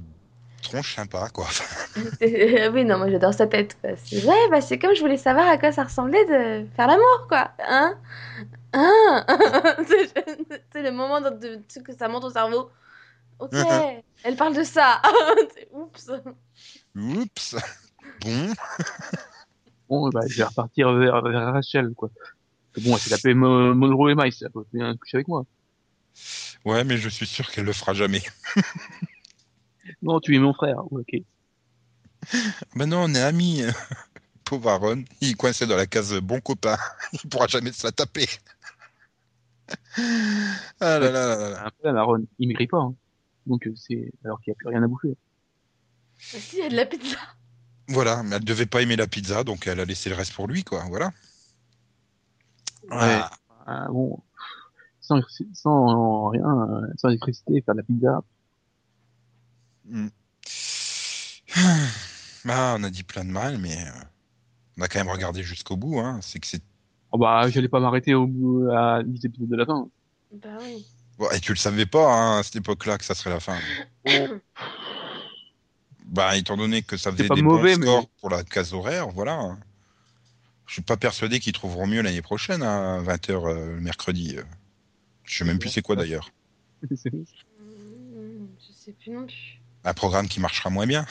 [0.62, 1.46] tronche sympa, quoi.
[2.20, 3.76] C'est- oui, non, moi j'adore sa tête.
[3.80, 3.90] quoi.
[4.04, 7.26] C'est ouais, bah c'est comme je voulais savoir à quoi ça ressemblait de faire l'amour,
[7.28, 7.50] quoi.
[7.66, 7.98] Hein?
[8.74, 9.26] Hein?
[9.88, 10.12] C'est
[10.72, 12.70] c'est le moment de, de- que ça monte au cerveau.
[13.38, 13.52] Ok,
[14.24, 15.02] elle parle de ça.
[15.54, 16.10] C'est- Oups.
[16.96, 17.56] Oups.
[18.22, 18.52] Bon.
[19.88, 22.08] Bon, bah, je vais repartir vers, vers Rachel, quoi.
[22.80, 25.44] Bon, elle s'est tapé Mo- Monroe et Mice, elle peut bien coucher avec moi.
[26.64, 28.22] Ouais, mais je suis sûr qu'elle le fera jamais.
[30.00, 30.80] Non, tu es mon frère.
[30.92, 31.22] Ouais, ok.
[32.76, 33.62] Ben non, on est amis.
[34.44, 36.76] Pauvre Aaron, il est coincé dans la case bon copain.
[37.12, 38.28] Il pourra jamais se la taper.
[39.96, 41.70] Ah là là là là là.
[41.84, 42.26] Un marronne.
[42.38, 42.94] Il maigrit pas, hein.
[43.46, 45.16] Donc, euh, c'est, alors qu'il n'y a plus rien à bouffer.
[46.18, 47.18] Si, il y a de la pizza.
[47.88, 50.46] Voilà, mais elle devait pas aimer la pizza, donc elle a laissé le reste pour
[50.46, 50.84] lui, quoi.
[50.88, 51.12] Voilà.
[52.90, 53.20] Ouais.
[53.66, 54.18] Ah, bon.
[55.00, 55.20] Sans,
[55.54, 58.22] sans rien, euh, sans électricité, faire de la pizza.
[59.88, 60.08] Hmm.
[62.48, 63.90] Ah, on a dit plein de mal, mais euh,
[64.76, 66.00] on a quand même regardé jusqu'au bout.
[66.00, 66.18] Hein.
[66.22, 66.60] C'est que c'est.
[67.12, 69.88] Oh, bah, j'allais pas m'arrêter au bout, à 10 épisodes de la fin.
[70.32, 70.84] Bah oui.
[71.18, 73.58] Bon, et tu le savais pas hein, à cette époque-là que ça serait la fin.
[76.06, 78.74] Bah, étant donné que ça faisait pas des mauvais, bons mais- scores pour la case
[78.74, 79.56] horaire, voilà.
[80.72, 84.36] Je suis pas persuadé qu'ils trouveront mieux l'année prochaine à 20h le mercredi.
[84.38, 84.42] euh.
[85.22, 86.30] Je sais même plus c'est quoi d'ailleurs.
[86.90, 89.60] Je sais plus non plus.
[89.84, 91.04] Un programme qui marchera moins bien.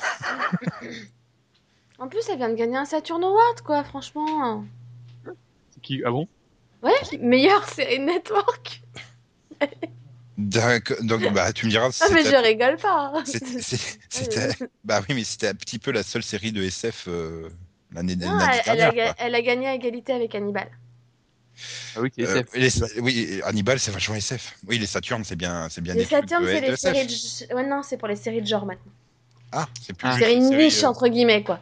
[2.00, 4.65] En plus, elle vient de gagner un Saturn Award, quoi, franchement.
[5.26, 6.28] c'est qui, ah bon?
[6.82, 8.82] Ouais, meilleure série network.
[10.39, 11.95] Donc, bah, tu me diras.
[12.02, 13.13] Ah, mais je rigole pas.
[14.10, 17.47] C'était, bah oui, mais c'était un petit peu la seule série de SF euh,
[17.93, 20.69] l'année elle, elle a, elle a gagné à égalité avec Hannibal.
[21.95, 22.10] Ah oui.
[22.19, 24.56] Euh, les- oui, Hannibal, c'est vachement SF.
[24.67, 27.08] Oui, les Saturnes, c'est bien, c'est bien Les des trucs Saturn, de- c'est les séries
[27.08, 27.54] de...
[27.56, 28.91] Ouais, non, c'est pour les séries de genre maintenant.
[29.51, 30.12] Ah, c'est plus Ah.
[30.12, 31.60] juste Séries une série, niche, euh, entre guillemets, quoi.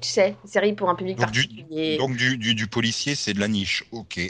[0.00, 1.96] Tu sais, une série pour un public Donc du, particulier.
[1.98, 3.84] donc du, du, du policier, c'est de la niche.
[3.90, 4.20] Ok.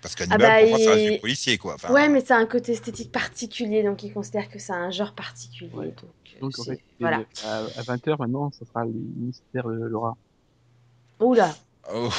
[0.00, 1.74] Parce qu'Hannibal, bah, pour moi, ça reste du policier, quoi.
[1.74, 5.14] Enfin, Ouais, mais c'est un côté esthétique particulier, donc ils considèrent que c'est un genre
[5.14, 5.70] particulier.
[5.74, 5.86] Ouais.
[5.86, 5.94] Donc,
[6.36, 7.22] euh, Donc, en c'est- fait, voilà.
[7.44, 10.16] à, à 20h maintenant, ça sera les mystères de Laura.
[11.22, 11.54] Oula,
[11.92, 12.10] oh,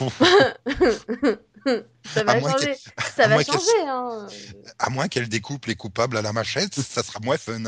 [2.04, 2.74] ça va changer.
[2.96, 4.26] à Ça va moins qu'elle- changer, hein.
[4.78, 7.62] à moins qu'elle découpe les coupables à la machette, ça sera moins fun.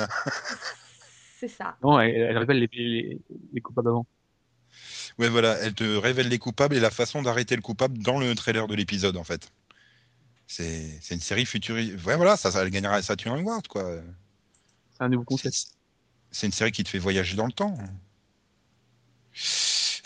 [1.39, 1.77] C'est ça.
[1.83, 3.19] Non, elle, elle révèle les, les,
[3.53, 4.07] les coupables avant.
[5.19, 8.35] Ouais, voilà, elle te révèle les coupables et la façon d'arrêter le coupable dans le
[8.35, 9.51] trailer de l'épisode, en fait.
[10.47, 12.05] C'est c'est une série futuriste.
[12.07, 13.85] Ouais, voilà, ça, ça elle gagnera un Saturn Award, quoi.
[14.93, 15.57] C'est un nouveau concept.
[16.31, 17.77] C'est une série qui te fait voyager dans le temps.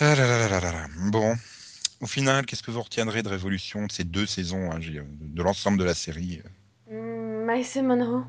[0.00, 0.87] Ah là là là là là là.
[1.11, 1.35] Bon,
[2.00, 5.42] au final, qu'est-ce que vous retiendrez de Révolution de ces deux saisons, hein, j'ai- de
[5.42, 6.42] l'ensemble de la série
[6.90, 8.24] Hmm, Miles et Monroe.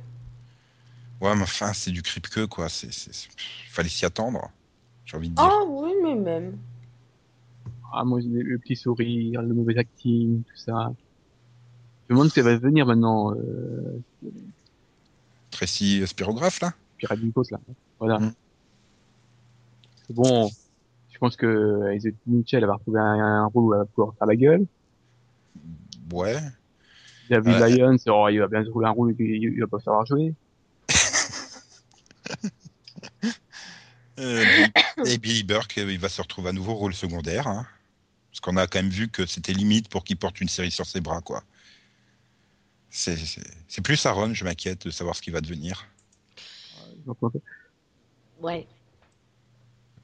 [1.21, 2.69] Ouais, mais enfin, c'est du creep-que, quoi.
[2.69, 3.29] C'est, c'est, c'est-
[3.69, 4.49] fallait s'y attendre,
[5.05, 5.45] j'ai envie de dire.
[5.49, 6.57] Oh oui, mais même.
[7.93, 10.91] Ah, moi, le, le petit sourire, le mauvais acting, tout ça.
[12.07, 14.03] Je me demande si elle va venir maintenant, euh,
[15.49, 16.73] Tracy Spirographe, là?
[16.97, 17.59] Pirate Nikos, là.
[17.99, 18.19] Voilà.
[18.19, 18.33] Mm.
[20.07, 20.51] C'est bon.
[21.25, 24.35] Je pense que Mitchell va retrouver un, un rôle où elle va pouvoir faire la
[24.35, 24.65] gueule.
[26.11, 26.37] Ouais.
[27.31, 29.79] David Euh, Lyons, oh, il va bien trouver un rôle où il, il va pas
[29.79, 30.33] savoir jouer.
[34.17, 37.47] Euh, Billy- et Billy Burke, il va se retrouver à nouveau rôle secondaire.
[37.47, 37.67] Hein,
[38.31, 40.85] parce qu'on a quand même vu que c'était limite pour qu'il porte une série sur
[40.85, 41.43] ses bras, quoi.
[42.89, 43.17] C'est,
[43.83, 45.85] plus Aaron, je m'inquiète de savoir ce qu'il va devenir.
[48.39, 48.65] Ouais.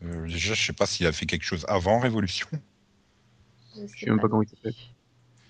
[0.04, 2.48] Euh, déjà, je sais pas s'il a fait quelque chose avant Révolution.
[3.76, 4.74] Je Je sais même pas comment il s'appelle.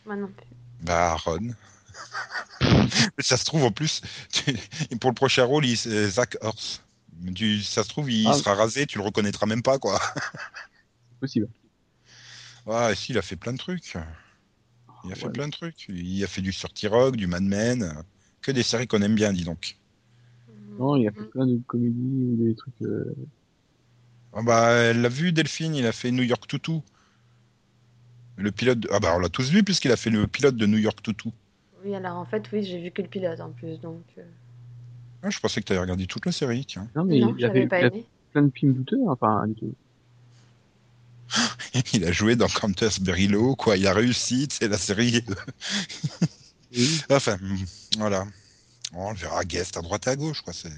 [0.06, 0.46] Moi non plus.
[0.82, 1.40] Bah, Aaron.
[2.62, 2.68] Mais
[3.24, 4.02] ça se trouve, en plus,
[5.00, 6.84] pour le prochain rôle, il, c'est Zach Horse.
[7.36, 8.34] Tu, ça se trouve, il Ah.
[8.34, 10.00] sera rasé, tu le reconnaîtras même pas, quoi.
[10.16, 11.48] C'est possible.
[12.66, 13.96] Ouais, si, il a fait plein de trucs.
[15.06, 15.32] Il a fait Ouais.
[15.32, 15.86] plein de trucs.
[15.90, 18.04] Il a fait du Sorty Rock, du Mad Men.
[18.42, 19.78] Que des séries qu'on aime bien, dis donc.
[20.80, 22.74] Non, il a fait plein de comédies ou des trucs.
[22.82, 23.16] euh,
[24.34, 26.82] Ah bah, elle l'a vu, Delphine, il a fait New York Toutou.
[28.38, 28.80] Le pilote.
[28.80, 31.02] de- Ah bah, on l'a tous vu puisqu'il a fait le pilote de New York
[31.04, 31.32] Toutou.
[31.84, 34.04] Oui, alors en fait, oui, j'ai vu que le pilote en plus, donc.
[34.18, 34.24] euh,
[35.24, 36.88] Ah, je pensais que tu avais regardé toute la série, tiens.
[36.96, 39.56] Non, mais non, il a j'avais fait pas il plein de films douteux, enfin, du
[39.56, 39.74] tout.
[41.94, 43.78] Il a joué dans Canterbury Law, quoi.
[43.78, 45.24] Il a réussi, c'est la série.
[46.74, 47.02] Oui.
[47.10, 47.58] enfin, mm,
[47.98, 48.26] voilà.
[48.94, 50.54] On le verra guest à droite et à gauche, quoi.
[50.54, 50.72] C'est,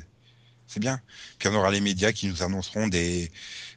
[0.68, 1.00] c'est bien.
[1.40, 3.32] Puis on aura les médias qui nous annonceront des,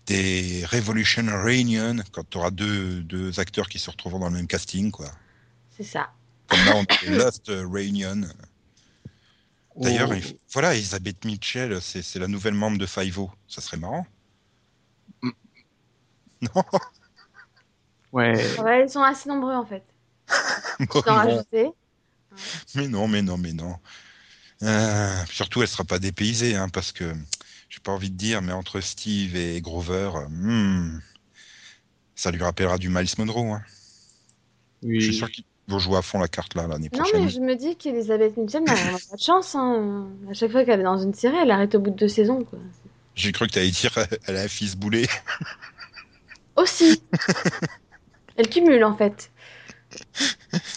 [0.07, 4.47] des Revolution Reunion quand tu auras deux, deux acteurs qui se retrouveront dans le même
[4.47, 5.11] casting, quoi.
[5.77, 6.11] C'est ça.
[6.49, 8.23] Comme là, on a Lost Reunion.
[9.77, 13.31] D'ailleurs, Oh, il- voilà, Elisabeth Mitchell, c'est, c'est la nouvelle membre de Five-O.
[13.47, 14.07] Ça serait marrant.
[16.43, 16.63] Non,
[18.13, 18.59] Ouais.
[18.61, 19.83] Ouais, ils sont assez nombreux en fait.
[20.81, 21.13] bon, non.
[21.15, 21.71] rajouter.
[22.75, 23.79] Mais non, mais non, mais non.
[24.63, 27.13] Euh, surtout, elle sera pas dépaysée, hein, parce que
[27.69, 30.99] j'ai pas envie de dire, mais entre Steve et Grover, hmm,
[32.15, 33.53] ça lui rappellera du Miles Monroe.
[33.55, 33.63] Hein.
[34.83, 35.01] Oui.
[35.01, 37.25] Je suis sûr qu'ils vont jouer à fond la carte là l'année Non, prochaine.
[37.25, 39.55] mais je me dis qu'Elisabeth Mitchell n'a pas de chance.
[39.55, 40.09] Hein.
[40.31, 42.45] À chaque fois qu'elle est dans une série, elle arrête au bout de deux saisons.
[42.45, 42.59] Quoi.
[43.15, 43.93] J'ai cru que tu allais dire
[44.27, 45.07] elle a un fils boulet.
[46.57, 47.03] Aussi
[48.37, 49.31] Elle cumule en fait.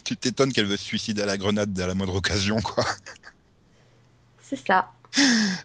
[0.04, 2.86] tu t'étonnes qu'elle veut se suicider à la grenade à la moindre occasion, quoi.
[4.50, 4.92] C'est ça.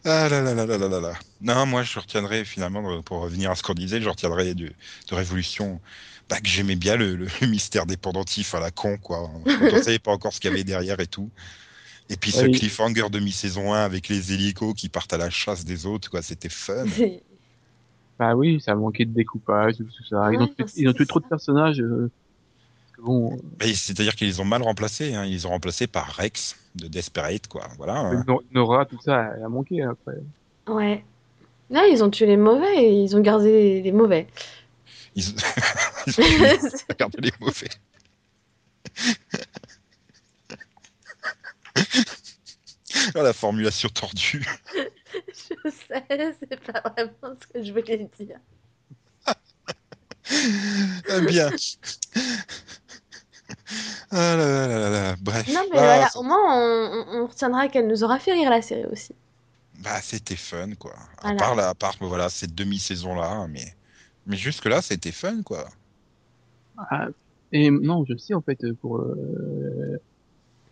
[0.05, 1.15] Ah là là là là là là.
[1.41, 5.15] Non, moi je retiendrai finalement, pour revenir à ce qu'on disait, je retiendrai de, de
[5.15, 5.81] Révolution
[6.29, 9.31] bah, que j'aimais bien le, le mystère des pendentifs à la con, quoi.
[9.55, 11.31] Quand on savait pas encore ce qu'il y avait derrière et tout.
[12.11, 12.47] Et puis ce Oui.
[12.47, 16.23] cliffhanger de mi-saison 1 avec les hélicos qui partent à la chasse des autres, quoi,
[16.23, 16.87] c'était fun.
[18.19, 20.33] Bah oui, ça a manqué de découpage, tout ça.
[20.33, 21.07] Ils Ouais, tué, ils ont tué ça.
[21.07, 21.81] trop de personnages.
[21.81, 22.13] euh,
[23.05, 25.25] bon, C'est-à-dire qu'ils ont mal remplacés, hein.
[25.25, 27.69] ils ont remplacés par Rex de Desperate, quoi.
[27.77, 27.97] Voilà.
[27.99, 28.25] hein.
[28.27, 30.17] Nor- Nora, tout ça, elle a manqué après.
[30.69, 31.05] Ouais.
[31.71, 34.27] Là, ils ont tué les mauvais et ils ont gardé les mauvais.
[35.15, 35.25] Ils...
[36.07, 37.69] ils ont regardé les mauvais.
[43.15, 44.47] Ah, la formulation tordue.
[44.75, 48.39] Je sais, c'est pas vraiment ce que je voulais dire.
[49.27, 51.51] Ah, bien.
[54.11, 55.17] Ah là là là là là.
[55.21, 55.47] Bref.
[55.49, 58.33] Non, mais Ah, voilà, ça- au moins, on, on- on retiendra qu'elle nous aura fait
[58.33, 59.15] rire la série aussi.
[59.83, 60.95] Bah, c'était fun, quoi.
[61.19, 61.37] À Voilà.
[61.37, 63.75] part, là, à part voilà, cette demi-saison-là, mais...
[64.27, 65.69] mais jusque-là, c'était fun, quoi.
[66.77, 67.09] Ah,
[67.53, 69.99] et non, je sais en fait pour euh,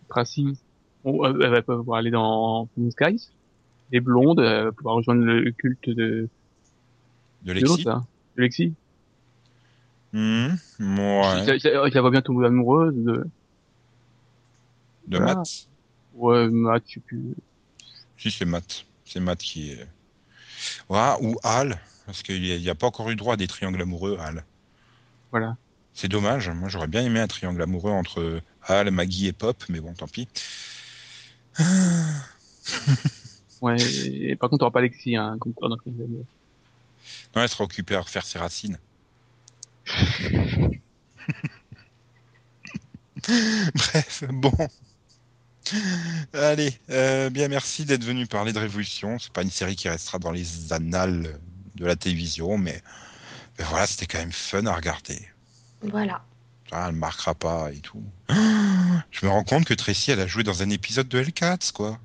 [0.08, 0.58] Tracy,
[1.04, 3.30] bon, elle va pouvoir aller dans Phoenix Skies,
[3.90, 6.28] les blondes, elle va pouvoir rejoindre le culte de,
[7.44, 7.84] De Lexi.
[7.84, 8.74] de Lexi.
[10.12, 11.46] Je, ouais.
[11.46, 13.24] je- je- je la vois bien tomber amoureuse de,
[15.06, 15.36] De Voilà.
[15.36, 15.48] Matt.
[16.14, 17.34] ouais, Matt, je sais plus.
[18.18, 18.84] Si, c'est Matt.
[19.04, 19.86] C'est Matt qui est...
[20.88, 21.78] Ouais, ou Al.
[22.06, 24.44] Parce qu'il n'y a, pas encore eu droit à des triangles amoureux, Al.
[25.30, 25.56] Voilà.
[25.94, 26.48] C'est dommage.
[26.50, 30.08] Moi, j'aurais bien aimé un triangle amoureux entre Al, Maggie et Pop, mais bon, tant
[30.08, 30.28] pis.
[33.60, 36.26] Ouais, et, par contre, t'auras pas Lexi, hein, comme dans Phoenix Skies.
[37.34, 38.78] Non, elle sera occupée à refaire ses racines.
[43.74, 44.52] Bref, bon.
[46.32, 49.18] Allez, euh, bien merci d'être venu parler de Révolution.
[49.18, 51.38] C'est pas une série qui restera dans les annales
[51.74, 52.82] de la télévision, mais,
[53.58, 55.28] mais voilà, c'était quand même fun à regarder.
[55.82, 56.24] Voilà.
[56.70, 58.02] Ah, elle marquera pas et tout.
[58.28, 61.98] Je me rends compte que Tracy, elle a joué dans un épisode de Hellcats, quoi.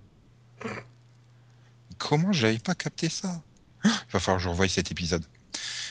[1.98, 3.42] Comment j'avais pas capté ça?
[3.86, 5.24] Il va falloir que je revoie cet épisode.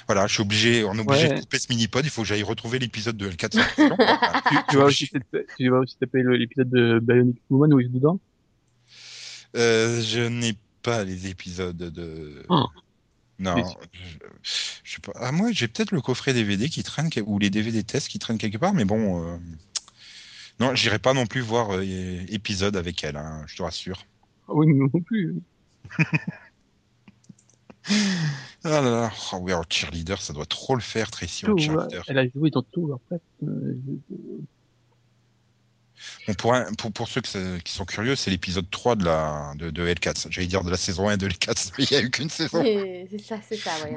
[0.06, 1.34] Voilà, je suis obligé, on est obligé Ouais.
[1.34, 3.48] de couper ce mini-pod, il faut que j'aille retrouver l'épisode de Hellcats.
[3.56, 3.96] en question.
[4.50, 7.86] Tu, tu vas aussi peut-être- tu vas aussi taper l'épisode de Bionic Woman où il
[7.86, 8.20] est dedans?
[9.56, 12.44] Euh, je n'ai pas les épisodes de.
[12.48, 12.66] Oh.
[13.38, 13.56] Non,
[14.42, 14.50] je,
[14.82, 15.12] je sais pas.
[15.16, 18.38] Ah, moi, j'ai peut-être le coffret DVD qui traîne, ou les DVD tests qui traînent
[18.38, 19.22] quelque part, mais bon.
[19.34, 19.36] euh,
[20.60, 21.82] Non, j'irai pas non plus voir euh,
[22.28, 24.06] épisode avec elle, hein, je te rassure.
[24.48, 25.34] Ah oui, non plus.
[27.88, 31.54] Ah là là, oh, We Are Cheerleader, ça doit trop le faire, Tracy Tout, en
[31.54, 31.62] ouais.
[31.62, 32.02] Cheerleader.
[32.08, 33.22] Elle a joué dans tout, en fait.
[33.44, 33.74] Euh,
[36.28, 39.52] Bon, pour, un- pour, pour ceux que qui sont curieux, c'est l'épisode 3 de, la,
[39.56, 40.28] de, de Hellcats.
[40.28, 42.62] J'allais dire de la saison 1 de Hellcats, mais il n'y a eu qu'une saison.
[42.62, 43.96] C'est ça, c'est ça, ouais.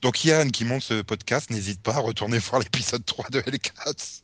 [0.00, 4.22] Donc Yann qui monte ce podcast, n'hésite pas à retourner voir l'épisode 3 de Hellcats.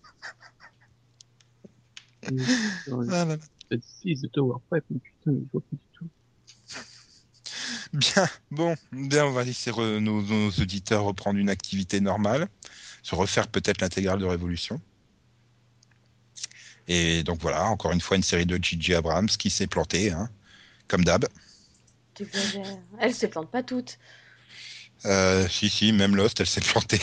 [2.88, 3.36] dans Ah là là.
[3.70, 6.06] l'épisode 6 de Tower Prep, putain, mais je vois plus du tout.
[7.92, 12.48] Bien, bon, bien, on va laisser re- nos, nos auditeurs reprendre une activité normale,
[13.02, 14.80] se refaire peut-être l'intégrale de Révolution.
[16.86, 20.30] Et donc voilà, encore une fois, une série de Gigi Abrams qui s'est plantée, hein,
[20.88, 21.26] comme d'hab.
[22.98, 23.98] Elle se plante pas toutes.
[25.06, 27.00] Euh, si, si, même Lost, elle s'est plantée.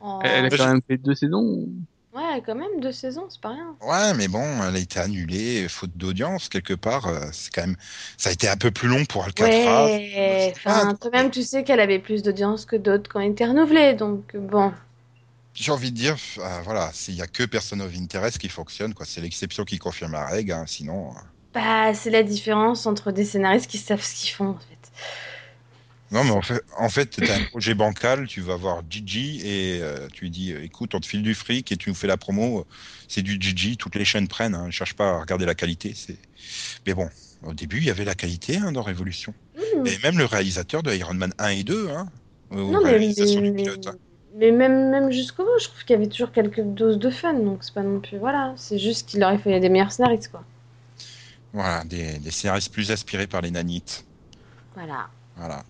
[0.00, 0.20] Oh.
[0.22, 1.68] Elle a quand même fait deux saisons.
[2.16, 3.76] Ouais, quand même, deux saisons, c'est pas rien.
[3.80, 7.06] Ouais, mais bon, elle a été annulée, faute d'audience, quelque part.
[7.06, 7.76] euh, C'est quand même.
[8.16, 9.88] Ça a été un peu plus long pour Alcatraz.
[10.18, 13.32] Ouais, enfin, pas- quand même, tu sais qu'elle avait plus d'audience que d'autres quand elle
[13.32, 14.72] était renouvelée, donc bon.
[15.54, 18.94] J'ai envie de dire, euh, voilà, s'il y a que Person of Interest qui fonctionne,
[18.94, 19.06] quoi.
[19.06, 21.10] C'est l'exception qui confirme la règle, hein, sinon.
[21.16, 21.20] euh,
[21.54, 24.92] Bah, c'est la différence entre des scénaristes qui savent ce qu'ils font, en fait.
[26.12, 29.80] Non, mais en fait, en fait, t'as un projet bancal, tu vas voir Gigi et
[29.82, 32.06] euh, tu lui dis, euh, écoute, on te file du fric et tu nous fais
[32.06, 32.64] la promo.
[33.08, 34.54] C'est du Gigi, toutes les chaînes prennent.
[34.54, 35.94] Hein, ne cherche pas à regarder la qualité.
[36.86, 37.08] Mais bon,
[37.42, 39.34] au début, il y avait la qualité hein, dans Révolution.
[39.56, 39.84] Hmm.
[39.86, 42.08] Et même le réalisateur de Iron Man 1 et 2, hein,
[42.52, 43.86] aux Non, mais, mais, pilote.
[43.88, 43.96] hein.
[44.36, 47.34] mais même, même jusqu'au bout, je trouve qu'il y avait toujours quelques doses de fun,
[47.34, 48.18] donc c'est pas non plus.
[48.18, 50.44] Voilà, c'est juste qu'il aurait fallu des meilleurs scénaristes, quoi.
[51.52, 54.04] Voilà, des, des scénaristes plus aspirés par les nanites.
[54.76, 55.08] Voilà.
[55.36, 55.64] Voilà.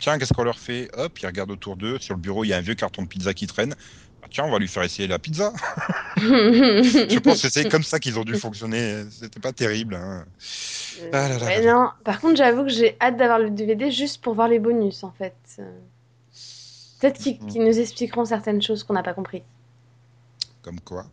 [0.00, 1.98] Tiens, qu'est-ce qu'on leur fait Hop, ils regardent autour d'eux.
[1.98, 3.74] Sur le bureau, il y a un vieux carton de pizza qui traîne.
[4.22, 5.52] Ah, tiens, on va lui faire essayer la pizza.
[6.16, 9.04] Je pense que c'est comme ça qu'ils ont dû fonctionner.
[9.10, 9.94] C'était pas terrible.
[9.94, 10.24] hein.
[11.12, 11.72] Ah là là Ouais, là.
[11.72, 15.04] non, par contre, j'avoue que j'ai hâte d'avoir le DVD juste pour voir les bonus,
[15.04, 15.34] en fait.
[15.58, 15.78] Euh,
[17.00, 17.48] Peut-être qu'ils Mhm.
[17.48, 19.42] qu'ils nous expliqueront certaines choses qu'on n'a pas compris.
[20.60, 21.06] Comme quoi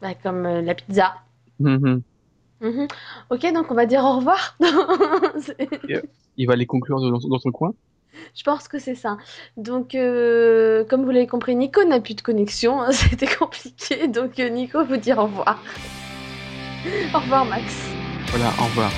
[0.00, 1.16] Bah, comme euh, la pizza.
[1.60, 2.00] Mhm.
[2.62, 2.88] Mhm.
[3.28, 4.56] Ok, donc on va dire au revoir.
[6.36, 7.74] Il va les conclure dans, dans son coin?
[8.34, 9.16] Je pense que c'est ça.
[9.56, 12.80] Donc, euh, comme vous l'avez compris, Nico n'a plus de connexion.
[12.90, 14.08] C'était compliqué.
[14.08, 15.62] Donc, euh, Nico vous dire au revoir.
[17.14, 17.74] au revoir, Max.
[18.30, 18.90] Voilà, au revoir.